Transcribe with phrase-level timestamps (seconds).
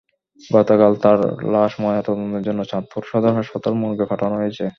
[0.41, 1.17] গতকাল তাঁর
[1.53, 4.65] লাশ ময়নাতদন্তের জন্য চাঁদপুর সদর হাসপাতাল মর্গে পাঠানো হয়েছে।